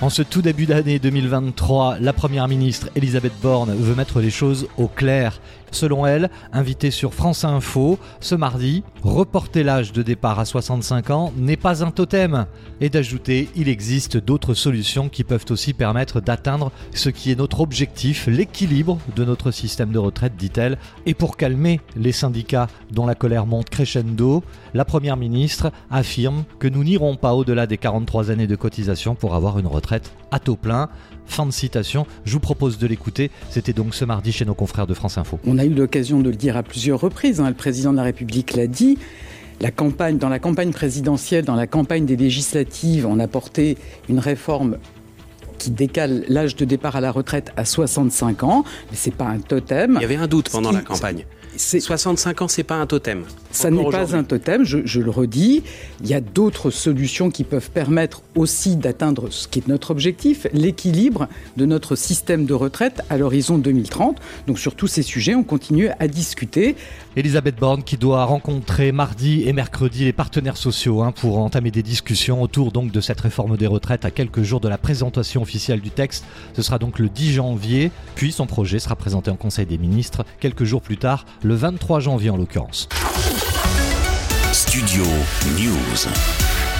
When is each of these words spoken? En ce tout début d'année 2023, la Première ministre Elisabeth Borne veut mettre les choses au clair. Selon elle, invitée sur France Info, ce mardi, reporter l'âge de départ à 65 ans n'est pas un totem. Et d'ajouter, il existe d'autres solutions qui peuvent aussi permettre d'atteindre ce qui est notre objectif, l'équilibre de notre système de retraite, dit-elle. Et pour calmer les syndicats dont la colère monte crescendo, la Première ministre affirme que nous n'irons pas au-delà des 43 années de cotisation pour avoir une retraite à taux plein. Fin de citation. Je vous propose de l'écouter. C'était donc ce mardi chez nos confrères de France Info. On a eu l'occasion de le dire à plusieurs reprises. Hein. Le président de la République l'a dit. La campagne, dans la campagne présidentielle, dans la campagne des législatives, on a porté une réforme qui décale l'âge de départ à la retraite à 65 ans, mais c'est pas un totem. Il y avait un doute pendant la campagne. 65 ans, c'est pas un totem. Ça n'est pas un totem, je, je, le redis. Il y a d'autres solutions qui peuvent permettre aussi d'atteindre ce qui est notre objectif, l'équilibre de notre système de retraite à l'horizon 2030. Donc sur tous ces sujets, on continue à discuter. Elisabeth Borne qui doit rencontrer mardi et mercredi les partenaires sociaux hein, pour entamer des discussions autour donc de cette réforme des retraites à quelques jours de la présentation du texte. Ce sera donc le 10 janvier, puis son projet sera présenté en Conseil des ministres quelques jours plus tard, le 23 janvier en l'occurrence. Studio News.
En 0.00 0.08
ce 0.08 0.22
tout 0.22 0.40
début 0.40 0.64
d'année 0.64 0.98
2023, 0.98 1.98
la 2.00 2.14
Première 2.14 2.48
ministre 2.48 2.88
Elisabeth 2.94 3.34
Borne 3.42 3.74
veut 3.76 3.94
mettre 3.94 4.20
les 4.20 4.30
choses 4.30 4.68
au 4.78 4.88
clair. 4.88 5.40
Selon 5.70 6.06
elle, 6.06 6.30
invitée 6.52 6.90
sur 6.90 7.14
France 7.14 7.44
Info, 7.44 7.98
ce 8.20 8.34
mardi, 8.34 8.82
reporter 9.02 9.62
l'âge 9.62 9.92
de 9.92 10.02
départ 10.02 10.38
à 10.38 10.44
65 10.44 11.10
ans 11.10 11.32
n'est 11.36 11.56
pas 11.56 11.84
un 11.84 11.90
totem. 11.90 12.46
Et 12.80 12.88
d'ajouter, 12.88 13.48
il 13.56 13.68
existe 13.68 14.16
d'autres 14.16 14.54
solutions 14.54 15.08
qui 15.08 15.24
peuvent 15.24 15.44
aussi 15.50 15.72
permettre 15.72 16.20
d'atteindre 16.20 16.72
ce 16.94 17.08
qui 17.08 17.30
est 17.30 17.38
notre 17.38 17.60
objectif, 17.60 18.26
l'équilibre 18.26 18.98
de 19.16 19.24
notre 19.24 19.50
système 19.50 19.90
de 19.90 19.98
retraite, 19.98 20.36
dit-elle. 20.36 20.78
Et 21.06 21.14
pour 21.14 21.36
calmer 21.36 21.80
les 21.96 22.12
syndicats 22.12 22.68
dont 22.90 23.06
la 23.06 23.14
colère 23.14 23.46
monte 23.46 23.70
crescendo, 23.70 24.42
la 24.74 24.84
Première 24.84 25.16
ministre 25.16 25.70
affirme 25.90 26.44
que 26.58 26.68
nous 26.68 26.84
n'irons 26.84 27.16
pas 27.16 27.34
au-delà 27.34 27.66
des 27.66 27.78
43 27.78 28.30
années 28.30 28.46
de 28.46 28.56
cotisation 28.56 29.14
pour 29.14 29.34
avoir 29.34 29.58
une 29.58 29.66
retraite 29.66 30.12
à 30.30 30.38
taux 30.38 30.56
plein. 30.56 30.88
Fin 31.28 31.46
de 31.46 31.52
citation. 31.52 32.06
Je 32.24 32.32
vous 32.32 32.40
propose 32.40 32.78
de 32.78 32.86
l'écouter. 32.86 33.30
C'était 33.50 33.72
donc 33.72 33.94
ce 33.94 34.04
mardi 34.04 34.32
chez 34.32 34.44
nos 34.44 34.54
confrères 34.54 34.86
de 34.86 34.94
France 34.94 35.18
Info. 35.18 35.38
On 35.46 35.58
a 35.58 35.64
eu 35.64 35.74
l'occasion 35.74 36.18
de 36.20 36.30
le 36.30 36.36
dire 36.36 36.56
à 36.56 36.62
plusieurs 36.62 37.00
reprises. 37.00 37.40
Hein. 37.40 37.48
Le 37.48 37.54
président 37.54 37.92
de 37.92 37.96
la 37.98 38.02
République 38.02 38.54
l'a 38.54 38.66
dit. 38.66 38.98
La 39.60 39.70
campagne, 39.70 40.18
dans 40.18 40.28
la 40.28 40.38
campagne 40.38 40.70
présidentielle, 40.70 41.44
dans 41.44 41.56
la 41.56 41.66
campagne 41.66 42.06
des 42.06 42.16
législatives, 42.16 43.06
on 43.06 43.18
a 43.18 43.26
porté 43.26 43.76
une 44.08 44.20
réforme 44.20 44.78
qui 45.58 45.70
décale 45.70 46.24
l'âge 46.28 46.56
de 46.56 46.64
départ 46.64 46.96
à 46.96 47.00
la 47.00 47.10
retraite 47.10 47.52
à 47.56 47.64
65 47.64 48.42
ans, 48.44 48.64
mais 48.90 48.96
c'est 48.96 49.14
pas 49.14 49.26
un 49.26 49.38
totem. 49.38 49.94
Il 49.96 50.02
y 50.02 50.04
avait 50.04 50.16
un 50.16 50.26
doute 50.26 50.48
pendant 50.50 50.72
la 50.72 50.80
campagne. 50.80 51.24
65 51.58 52.42
ans, 52.42 52.48
c'est 52.48 52.62
pas 52.62 52.76
un 52.76 52.86
totem. 52.86 53.24
Ça 53.50 53.70
n'est 53.70 53.88
pas 53.90 54.14
un 54.14 54.22
totem, 54.22 54.64
je, 54.64 54.78
je, 54.84 55.00
le 55.00 55.10
redis. 55.10 55.62
Il 56.02 56.08
y 56.08 56.14
a 56.14 56.20
d'autres 56.20 56.70
solutions 56.70 57.30
qui 57.30 57.44
peuvent 57.44 57.70
permettre 57.70 58.22
aussi 58.36 58.76
d'atteindre 58.76 59.28
ce 59.30 59.48
qui 59.48 59.58
est 59.58 59.68
notre 59.68 59.90
objectif, 59.90 60.46
l'équilibre 60.52 61.28
de 61.56 61.66
notre 61.66 61.96
système 61.96 62.46
de 62.46 62.54
retraite 62.54 63.02
à 63.10 63.18
l'horizon 63.18 63.58
2030. 63.58 64.18
Donc 64.46 64.58
sur 64.58 64.74
tous 64.74 64.86
ces 64.86 65.02
sujets, 65.02 65.34
on 65.34 65.42
continue 65.42 65.88
à 65.98 66.08
discuter. 66.08 66.76
Elisabeth 67.16 67.56
Borne 67.56 67.82
qui 67.82 67.96
doit 67.96 68.24
rencontrer 68.24 68.92
mardi 68.92 69.42
et 69.46 69.52
mercredi 69.52 70.04
les 70.04 70.12
partenaires 70.12 70.56
sociaux 70.56 71.02
hein, 71.02 71.12
pour 71.12 71.38
entamer 71.38 71.70
des 71.70 71.82
discussions 71.82 72.42
autour 72.42 72.70
donc 72.70 72.92
de 72.92 73.00
cette 73.00 73.20
réforme 73.20 73.56
des 73.56 73.66
retraites 73.66 74.04
à 74.04 74.10
quelques 74.10 74.42
jours 74.42 74.60
de 74.60 74.68
la 74.68 74.78
présentation 74.78 75.42
du 75.80 75.90
texte. 75.90 76.24
Ce 76.54 76.62
sera 76.62 76.78
donc 76.78 76.98
le 76.98 77.08
10 77.08 77.32
janvier, 77.32 77.90
puis 78.14 78.32
son 78.32 78.46
projet 78.46 78.78
sera 78.78 78.96
présenté 78.96 79.30
en 79.30 79.36
Conseil 79.36 79.66
des 79.66 79.78
ministres 79.78 80.24
quelques 80.40 80.64
jours 80.64 80.82
plus 80.82 80.98
tard, 80.98 81.24
le 81.42 81.54
23 81.54 82.00
janvier 82.00 82.30
en 82.30 82.36
l'occurrence. 82.36 82.88
Studio 84.52 85.04
News. 85.56 86.77